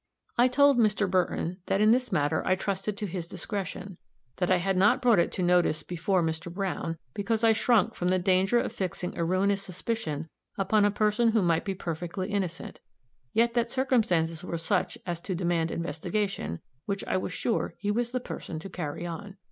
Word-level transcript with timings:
I 0.35 0.47
told 0.47 0.79
Mr. 0.79 1.07
Burton 1.07 1.57
that 1.67 1.79
in 1.79 1.91
this 1.91 2.11
matter 2.11 2.43
I 2.43 2.55
trusted 2.55 2.97
to 2.97 3.05
his 3.05 3.27
discretion; 3.27 3.99
that 4.37 4.49
I 4.49 4.57
had 4.57 4.75
not 4.75 4.99
brought 4.99 5.19
it 5.19 5.31
to 5.33 5.43
notice 5.43 5.83
before 5.83 6.23
Mr. 6.23 6.51
Browne, 6.51 6.97
because 7.13 7.43
I 7.43 7.51
shrunk 7.53 7.93
from 7.93 8.07
the 8.07 8.17
danger 8.17 8.57
of 8.57 8.71
fixing 8.71 9.15
a 9.15 9.23
ruinous 9.23 9.61
suspicion 9.61 10.27
upon 10.57 10.85
a 10.85 10.89
person 10.89 11.33
who 11.33 11.43
might 11.43 11.65
be 11.65 11.75
perfectly 11.75 12.31
innocent; 12.31 12.79
yet 13.31 13.53
that 13.53 13.69
circumstances 13.69 14.43
were 14.43 14.57
such 14.57 14.97
as 15.05 15.21
to 15.21 15.35
demand 15.35 15.69
investigation, 15.69 16.61
which 16.87 17.03
I 17.03 17.17
was 17.17 17.31
sure 17.31 17.75
he 17.77 17.91
was 17.91 18.09
the 18.11 18.19
person 18.19 18.57
to 18.57 18.69
carry 18.71 19.05
on. 19.05 19.37